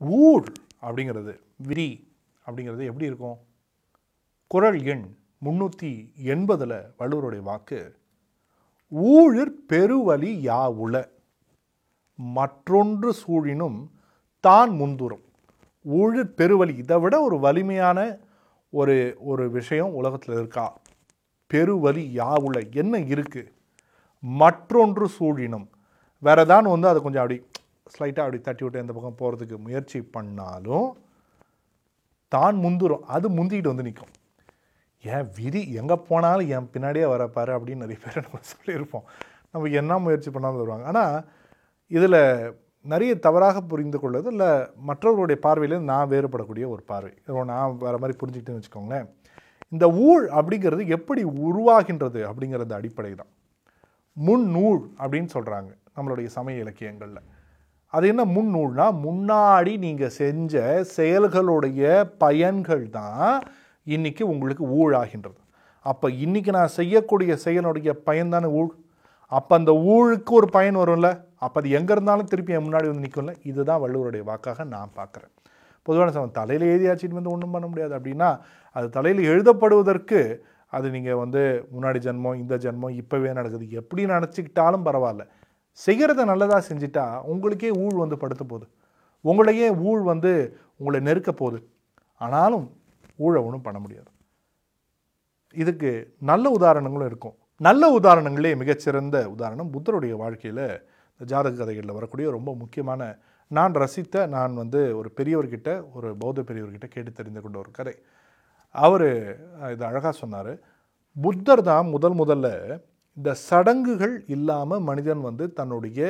[0.00, 0.46] ஊழ்
[0.82, 1.88] அப்படிங்கிறது விரி
[2.46, 3.38] அப்படிங்கிறது எப்படி இருக்கும்?
[4.46, 5.06] குரல் எண்
[5.44, 5.90] முன்னூற்றி
[6.32, 7.80] எண்பதில் வள்ளுவருடைய வாக்கு
[8.92, 10.94] ஊழிற் பெருவலி யா உள
[12.18, 13.78] மற்றொன்று சூழினும்
[14.40, 15.24] தான் முந்துரும்
[15.84, 17.98] ஊழிற் பெருவலி இதை விட ஒரு வலிமையான
[18.72, 20.66] ஒரு ஒரு விஷயம் உலகத்தில் இருக்கா?
[21.50, 23.52] பெருவலி யா உள என்ன இருக்குது
[24.22, 25.66] மற்றொன்று சூழினும்.
[26.22, 27.38] வேறு தான் வந்து அதை கொஞ்சம் அப்படி
[27.94, 30.88] ஸ்லைட்டாக அப்படி தட்டி விட்டு இந்த பக்கம் போகிறதுக்கு முயற்சி பண்ணாலும்
[32.34, 33.04] தான் முந்துரும்.
[33.16, 34.14] அது முந்திக்கிட்டு வந்து நிற்கும்
[35.04, 39.04] ஏன் விதி எங்கே போனாலும் என் பின்னாடியே வரப்பாரு அப்படின்னு நிறைய பேர் நம்ம சொல்லியிருப்போம்.
[39.52, 40.86] நம்ம என்ன முயற்சி பண்ணாலும் வருவாங்க.
[40.92, 41.14] ஆனால்
[41.96, 42.20] இதில்
[42.92, 44.50] நிறைய தவறாக புரிந்து கொள்வது இல்லை
[44.88, 47.12] மற்றவர்களுடைய பார்வையிலேருந்து நான் வேறுபடக்கூடிய ஒரு பார்வை.
[47.52, 49.08] நான் வேறு மாதிரி புரிஞ்சுக்கிட்டேன்னு வச்சுக்கோங்களேன்.
[49.74, 53.32] இந்த ஊழ் அப்படிங்கிறது எப்படி உருவாகின்றது அப்படிங்கிறது அடிப்படை தான்
[54.16, 57.26] முன்னூல் அப்படின்னு சொல்கிறாங்க நம்மளுடைய சமய இலக்கியங்களில்.
[57.94, 60.62] அது என்ன முன்னூல்னா முன்னாடி நீங்கள் செஞ்ச
[60.96, 61.82] செயல்களுடைய
[62.22, 63.30] பயன்கள் தான்
[63.86, 65.38] இன்றைக்கி உங்களுக்கு ஊழாகின்றது.
[65.90, 68.68] அப்போ இன்றைக்கி நான் செய்யக்கூடிய செயலுடைய பயன் தானே ஊழ்?
[69.32, 71.08] அப்போ அந்த ஊழுக்கு ஒரு பயன் வரும்ல?
[71.46, 75.32] அப்போ அது எங்கே இருந்தாலும் திருப்பி என் முன்னாடி வந்து நிற்கும்ல இதுதான் வள்ளுவருடைய வாக்காக நான் பார்க்குறேன்.
[75.86, 77.92] பொதுவான சமயம் தலையில் எழுதியாச்சின்னு வந்து ஒன்றும் பண்ண முடியாது.
[77.98, 78.30] அப்படின்னா
[78.76, 80.20] அது தலையில் எழுதப்படுவதற்கு
[80.72, 81.42] அது நீங்கள் வந்து
[81.74, 83.66] முன்னாடி ஜென்மம் இந்த ஜென்மம் இப்போவே நடக்குது.
[83.80, 85.24] எப்படி நினச்சிக்கிட்டாலும் பரவாயில்ல.
[85.86, 88.66] செய்கிறத நல்லதாக செஞ்சிட்டா உங்களுக்கே ஊழ் வந்து படுத்த போகுது.
[89.24, 90.32] உங்களையே ஊழ் வந்து
[90.76, 91.60] உங்களை நெருக்க போகுது.
[92.20, 92.66] ஆனாலும்
[93.18, 94.10] ஊழை ஒன்றும் பண்ண முடியாது.
[95.54, 95.90] இதுக்கு
[96.30, 97.36] நல்ல உதாரணங்களும் இருக்கும்.
[97.56, 99.70] நல்ல உதாரணங்களே மிகச்சிறந்த உதாரணம்.
[99.70, 100.66] புத்தருடைய வாழ்க்கையில்
[101.12, 103.02] இந்த ஜாதக கதைகளில் வரக்கூடிய ரொம்ப முக்கியமான
[103.50, 107.94] நான் ரசித்த நான் வந்து ஒரு பெரியவர்கிட்ட ஒரு பௌத்த பெரியவர்கிட்ட கேட்டு தெரிந்து கொண்ட ஒரு கதை.
[108.74, 109.08] அவர்
[109.72, 110.52] இது அழகாக சொன்னார்.
[111.16, 112.48] புத்தர் தான் முதல் முதல்ல
[113.18, 116.00] இந்த சடங்குகள் இல்லாமல் மனிதன் வந்து தன்னுடைய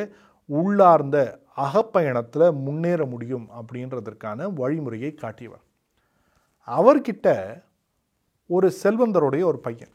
[0.48, 1.18] உள்ளார்ந்த
[1.56, 5.64] அகப்பயணத்தில் முன்னேற முடியும் அப்படின்றதற்கான வழிமுறையை காட்டியவர்.
[6.68, 7.28] அவர்கிட்ட
[8.46, 9.94] ஒரு செல்வந்தருடைய ஒரு பையன்.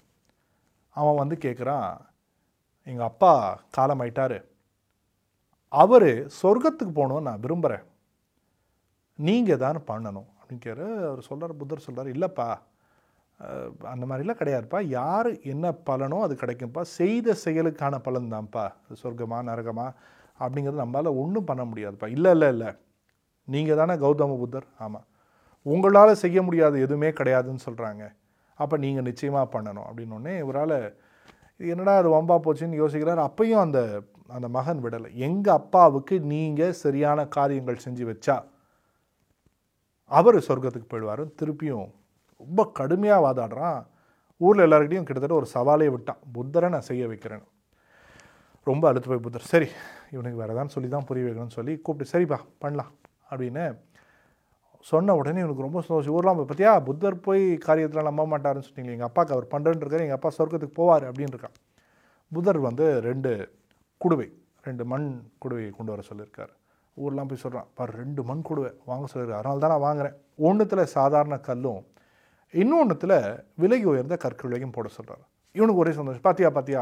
[0.95, 1.89] அவன் வந்து கேட்குறான்
[2.87, 3.33] எங்கள் அப்பா
[3.77, 4.39] காலமாயிட்டாரு.
[5.73, 6.09] அவர்
[6.41, 7.85] சொர்க்கத்துக்கு போகணும்னு நான் விரும்புகிறேன்
[9.19, 10.29] நீங்கள் தான் பண்ணணும்.
[10.39, 12.47] அப்படின்னு கேட்குற அவர் சொல்கிறார் புத்தர் சொல்கிறார் இல்லைப்பா
[13.91, 14.79] அந்த மாதிரிலாம் கிடையாதுப்பா.
[14.99, 16.81] யார் என்ன பலனோ அது கிடைக்கும்ப்பா.
[16.99, 18.65] செய்த செயலுக்கான பலன் தான்ப்பா
[19.01, 19.87] சொர்க்கமா நரகமா
[20.39, 22.07] அப்படிங்கிறது நம்மளால் ஒன்றும் பண்ண முடியாதுப்பா.
[22.17, 22.69] இல்லை இல்லை இல்லை.
[23.47, 24.67] நீங்கள் தானே கௌதம புத்தர்.
[24.85, 25.07] ஆமாம்
[25.65, 28.03] உங்களால் செய்ய முடியாது எதுவுமே கிடையாதுன்னு சொல்கிறாங்க
[28.59, 30.77] அப்போ நீங்கள் நிச்சயமாக பண்ணணும் அப்படின்னொடனே இவரால்
[31.59, 33.21] இது என்னடா அது வம்பா போச்சுன்னு யோசிக்கிறார்.
[33.29, 33.79] அப்பையும் அந்த
[34.35, 35.09] அந்த மகன் விடலை.
[35.27, 38.35] எங்கள் அப்பாவுக்கு நீங்கள் சரியான காரியங்கள் செஞ்சு வச்சா
[40.11, 41.23] அவர் சொர்க்கத்துக்கு போயிடுவார்.
[41.39, 41.89] திருப்பியும்
[42.43, 43.79] ரொம்ப கடுமையாக வாதாடுறான்.
[44.41, 46.21] ஊரில் எல்லாருக்கிட்டையும் கிட்டத்தட்ட ஒரு சவாலே விட்டான்.
[46.35, 47.47] புத்தரை நான் செய்ய வைக்கிறேன்னு.
[48.69, 49.67] ரொம்ப அழுத்து போய் புத்தர் சரி
[50.13, 52.91] இவனுக்கு வேறு ஏதாவது சொல்லி தான் புரிய வைக்கணும்னு சொல்லி கூப்பிட்டு சரிப்பா பண்ணலாம்.
[53.31, 53.63] அப்படின்னு
[54.91, 56.15] சொன்ன உடனே இவனுக்கு ரொம்ப சந்தோஷம்.
[56.17, 60.19] ஊர்லாம் போய் பார்த்தியா புத்தர் போய் காரியத்தில் நம்ப மாட்டாருன்னு சொன்னீங்க எங்கள் அப்பாவுக்கு அவர் பண்ணுறேன்னு இருக்காரு எங்கள்
[60.19, 61.55] அப்பா சொர்க்கத்துக்கு போவார் அப்படின்னு இருக்கான்.
[62.31, 63.31] புத்தர் வந்து ரெண்டு
[64.05, 64.27] குடுவை
[64.67, 65.07] ரெண்டு மண்
[65.43, 66.53] குடுவையை கொண்டு வர சொல்லியிருக்காரு.
[67.03, 69.41] ஊர்லாம் போய் சொல்கிறான் பார் ரெண்டு மண் குடுவை வாங்க சொல்லியிருக்காரு.
[69.41, 70.17] அதனால தான் நான் வாங்குகிறேன்
[70.47, 71.81] ஒன்றுத்தில் சாதாரண கல்லும்
[72.61, 73.17] இன்னொன்றுத்தில்
[73.61, 75.23] விலை உயர்ந்த கற்களையும் போட சொல்கிறார்
[75.55, 76.25] இவனுக்கு ஒரே சந்தோஷம்.
[76.27, 76.81] பாத்தியா பாத்தியா?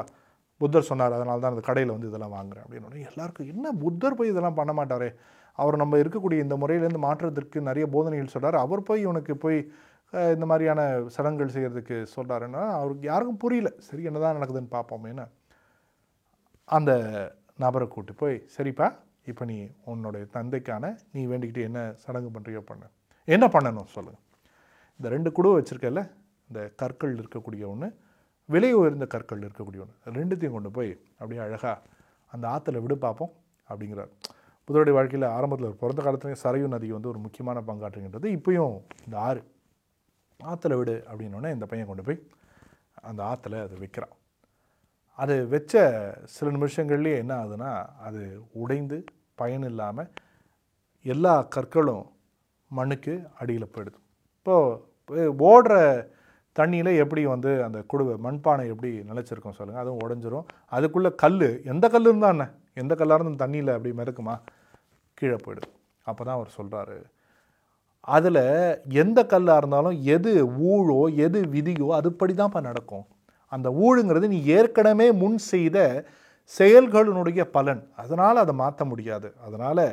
[0.62, 4.58] புத்தர் சொன்னார் அதனால தான் அந்த கடையில் வந்து இதெல்லாம் வாங்குறேன் அப்படின்னு எல்லாருக்கும் என்ன புத்தர் போய் இதெல்லாம்
[4.60, 5.10] பண்ண மாட்டாரே?
[5.58, 9.60] அவர் நம்ம இருக்கக்கூடிய இந்த முறையிலேருந்து மாற்றுறதுக்கு நிறைய போதனைகள் சொல்கிறார் அவர் போய் இவனுக்கு போய்
[10.36, 10.82] இந்த மாதிரியான
[11.16, 13.70] சடங்குகள் செய்கிறதுக்கு சொல்கிறாருன்னா அவருக்கு யாருக்கும் புரியல.
[13.88, 15.26] சரி என்னதான் நடக்குதுன்னு பார்ப்போமேன்னு
[16.78, 16.92] அந்த
[17.64, 18.88] நபரை கூட்டி போய் சரிப்பா
[19.32, 19.58] இப்போ நீ
[19.92, 22.84] உன்னுடைய தந்தைக்கான நீ வேண்டிக்கிட்டு என்ன சடங்கு பண்ணுறியோ பண்ண.
[23.28, 24.26] என்ன பண்ணணும் சொல்லுங்கள்
[25.02, 26.02] இந்த ரெண்டு குடுவை வச்சுருக்கல
[26.50, 27.88] இந்த கற்கள் இருக்கக்கூடிய ஒன்று
[28.50, 31.72] விலை உயர்ந்த கற்கள் இருக்கக்கூடிய ஒன்று ரெண்டுத்தையும் கொண்டு போய் அப்படியே அழகாக
[32.34, 33.32] அந்த ஆற்றுல விடு பார்ப்போம்
[33.70, 34.12] அப்படிங்கிறார்.
[34.68, 38.28] புதருடைய வாழ்க்கையில் ஆரம்பத்தில் பிறந்த காலத்துலேயும் சரையு நதி வந்து ஒரு முக்கியமான பங்காற்றுகின்றது.
[38.38, 38.76] இப்போயும்
[39.06, 39.42] இந்த ஆறு
[40.40, 42.22] ஆற்றுல விடு அப்படின்னோடனே இந்த பையன் கொண்டு போய்
[43.10, 44.14] அந்த ஆற்றுல அது வைக்கிறான்.
[45.24, 45.84] அது வச்ச
[46.36, 47.74] சில நிமிஷங்கள்லேயே என்ன ஆகுதுன்னா
[48.10, 49.00] அது உடைந்து
[49.36, 50.14] பயன் இல்லாமல்
[51.06, 52.06] எல்லா கற்களும்
[52.68, 54.00] மண்ணுக்கு அடியில் போயிடுது.
[54.40, 54.90] இப்போது
[55.50, 55.76] ஓடுற
[56.60, 60.48] தண்ணியில் எப்படி வந்து அந்த குடுவை மண்பானை எப்படி நிலச்சிருக்கும் சொல்லுங்கள் அதுவும் உடஞ்சிரும்.
[60.76, 61.38] அதுக்குள்ளே கல்
[61.72, 62.46] எந்த கல் இருந்தால் என்ன?
[62.82, 64.36] எந்த கல்லாக இருந்தாலும் தண்ணியில் அப்படி மிதக்குமா?
[65.18, 65.70] கீழே போயிடுது
[66.10, 66.98] அப்போ தான் அவர் சொல்கிறாரு
[68.16, 68.44] அதில்
[69.04, 70.32] எந்த கல்லாக இருந்தாலும் எது
[70.72, 73.06] ஊழோ எது விதியோ அதுபடி தான்ப்பா நடக்கும்.
[73.52, 75.78] அந்த ஊழுங்கிறது நீ ஏற்கனவே முன் செய்த
[76.52, 77.84] செயல்களினுடைய பலன்.
[78.02, 79.28] அதனால் அதை மாற்ற முடியாது.
[79.46, 79.86] அதனால்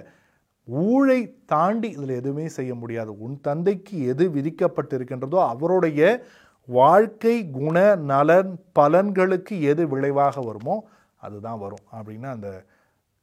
[0.69, 3.19] ஊழை தாண்டி இதில் எதுவுமே செய்ய முடியாது.
[3.19, 6.27] உன் தந்தைக்கு எது விதிக்கப்பட்டிருக்கின்றதோ அவருடைய
[6.69, 10.77] வாழ்க்கை குண நலன் பலன்களுக்கு எது விளைவாக வருமோ
[11.17, 12.65] அதுதான் வரும் அப்படின்னு அந்த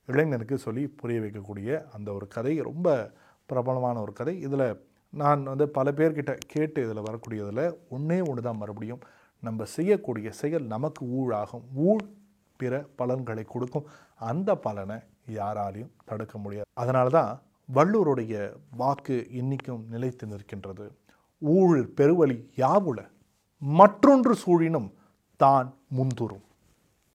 [0.06, 3.12] இளைஞனுக்கு சொல்லி புரிய வைக்கக்கூடிய அந்த ஒரு கதை ரொம்ப
[3.46, 4.42] பிரபலமான ஒரு கதை.
[4.42, 9.02] இதில் நான் வந்து பல பேர்கிட்ட கேட்டு இதில் வரக்கூடியதில் ஒன்றே ஒன்று தான் மறுபடியும்.
[9.40, 11.66] நம்ம செய்யக்கூடிய செயல் நமக்கு ஊழாகும்.
[11.74, 12.04] ஊழ்
[12.58, 13.86] பிற பலன்களை கொடுக்கும்.
[14.16, 14.98] அந்த பலனை
[15.30, 16.68] யாராலையும் தடுக்க முடியாது.
[16.74, 17.42] அதனால தான்
[17.74, 20.88] வள்ளுவருடைய வாக்கு இன்னிக்கும் நிலைத்து நிற்கின்றது.
[21.42, 23.08] ஊழல் பெருவழி யாவுல
[23.58, 24.92] மற்றொன்று சூழினும்
[25.38, 26.44] தான் முந்துரும்